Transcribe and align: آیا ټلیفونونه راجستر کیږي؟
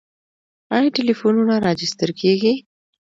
آیا 0.75 0.89
ټلیفونونه 0.97 1.55
راجستر 1.67 2.09
کیږي؟ 2.21 2.53